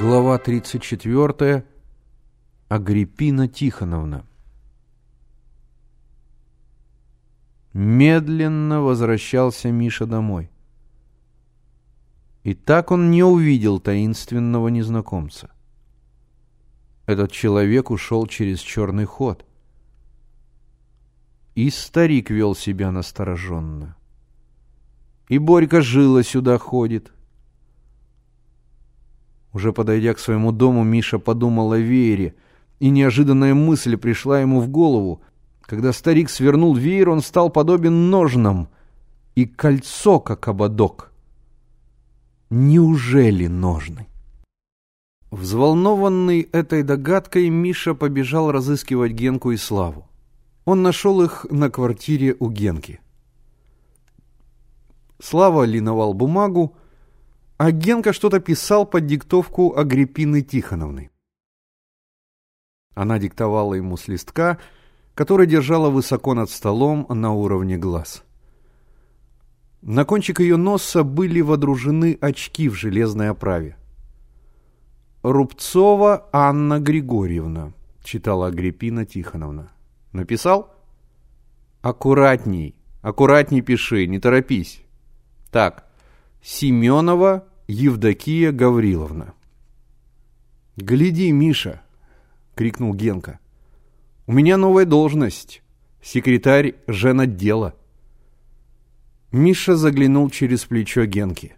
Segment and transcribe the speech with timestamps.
[0.00, 1.64] Глава 34.
[2.68, 4.24] Агриппина Тихоновна.
[7.72, 10.50] Медленно возвращался Миша домой.
[12.44, 15.50] И так он не увидел таинственного незнакомца.
[17.06, 19.44] Этот человек ушел через черный ход.
[21.56, 23.96] И старик вел себя настороженно.
[25.28, 27.12] И Борька жила сюда ходит—
[29.52, 32.34] уже подойдя к своему дому, Миша подумал о веере,
[32.80, 35.22] и неожиданная мысль пришла ему в голову.
[35.62, 38.68] Когда старик свернул веер, он стал подобен ножнам,
[39.34, 41.12] и кольцо, как ободок.
[42.50, 44.06] Неужели ножны?
[45.30, 50.08] Взволнованный этой догадкой, Миша побежал разыскивать Генку и Славу.
[50.64, 53.00] Он нашел их на квартире у Генки.
[55.20, 56.76] Слава линовал бумагу,
[57.58, 61.10] а Генка что-то писал под диктовку Агриппины Тихоновны.
[62.94, 64.58] Она диктовала ему с листка,
[65.14, 68.22] который держала высоко над столом на уровне глаз.
[69.82, 73.76] На кончик ее носа были водружены очки в железной оправе.
[75.22, 77.72] «Рубцова Анна Григорьевна»,—
[78.04, 79.72] читала Агриппина Тихоновна.
[80.12, 80.72] «Написал?»
[81.82, 84.82] «Аккуратней, аккуратней пиши, не торопись».
[85.50, 85.87] «Так,
[86.42, 89.34] Семенова Евдокия Гавриловна.
[90.76, 91.82] «Гляди, Миша!»—
[92.54, 93.40] крикнул Генка.
[94.26, 95.62] «У меня новая должность.
[96.00, 97.74] Секретарь женотдела».
[99.32, 101.54] Миша заглянул через плечо Генки.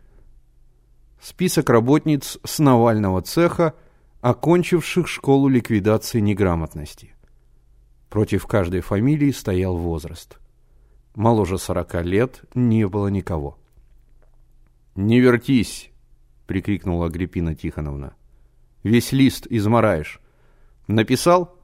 [1.20, 3.74] Список работниц с Навального цеха,
[4.22, 7.14] окончивших школу ликвидации неграмотности.
[8.08, 10.38] Против каждой фамилии стоял возраст.
[11.14, 13.59] Моложе сорока лет не было никого.
[14.94, 15.90] «Не вертись!»
[16.50, 18.12] прикрикнула Агриппина Тихоновна.
[18.82, 20.20] Весь лист измораешь.
[20.88, 21.56] Написал?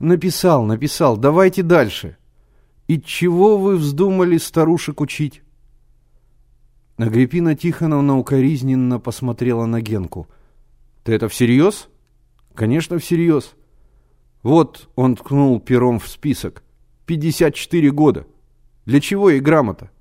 [0.00, 1.16] Написал, написал.
[1.16, 2.16] Давайте дальше.
[2.88, 5.42] И чего вы вздумали старушек учить?
[6.96, 10.26] Агриппина Тихоновна укоризненно посмотрела на Генку.
[11.04, 11.88] Ты это всерьез?
[12.56, 13.54] Конечно, всерьез.
[14.42, 16.64] Вот он ткнул пером в список.
[17.06, 18.26] 54 года.
[18.84, 19.92] Для чего ей грамота?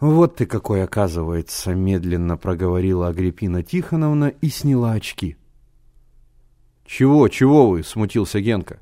[0.00, 5.36] «Вот ты какой, оказывается!»— медленно проговорила Агриппина Тихоновна и сняла очки.
[6.84, 8.80] «Чего, чего вы?»— смутился Генка.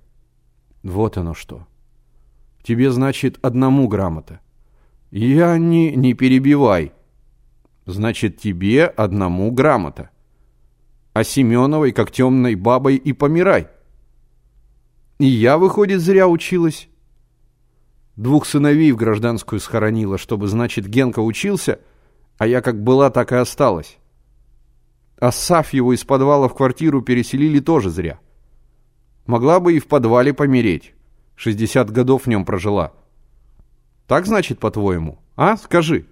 [0.82, 1.66] «Вот оно что.
[2.62, 4.40] Тебе, значит, одному грамота.
[5.10, 5.96] Я не...
[5.96, 6.92] не перебивай.
[7.86, 10.10] Значит, тебе одному грамота.
[11.14, 13.68] А Семеновой, как темной бабой, и помирай.
[15.18, 16.88] И я, выходит, зря училась».
[18.16, 21.80] Двух сыновей в гражданскую схоронила, чтобы, значит, Генка учился,
[22.38, 23.98] а я как была, так и осталась.
[25.18, 25.30] А
[25.72, 28.18] его из подвала в квартиру переселили тоже зря.
[29.26, 30.94] Могла бы и в подвале помереть.
[31.34, 32.92] Шестьдесят годов в нем прожила.
[34.06, 35.18] Так, значит, по-твоему?
[35.36, 35.56] А?
[35.56, 36.06] Скажи.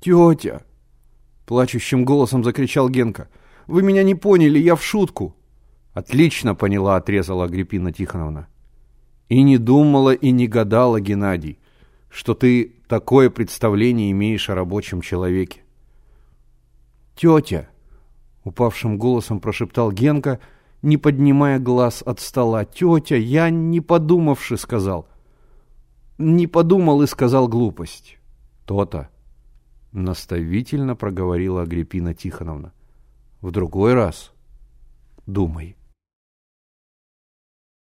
[0.00, 0.62] «Тетя!»—
[1.46, 3.28] плачущим голосом закричал Генка.
[3.66, 5.36] «Вы меня не поняли, я в шутку!»
[5.92, 8.48] «Отлично поняла»,— отрезала Агриппина Тихоновна.
[9.30, 11.60] И не думала и не гадала, Геннадий,
[12.10, 15.62] что ты такое представление имеешь о рабочем человеке.
[17.14, 17.68] «Тетя!»—
[18.44, 20.40] упавшим голосом прошептал Генка,
[20.82, 22.64] не поднимая глаз от стола.
[22.64, 25.06] «Тетя, я не подумавши сказал».
[26.18, 28.18] «Не подумал и сказал глупость».
[28.66, 29.10] «То-то!»—
[29.92, 32.72] наставительно проговорила Агриппина Тихоновна.
[33.40, 34.32] «В другой раз
[35.26, 35.76] думай».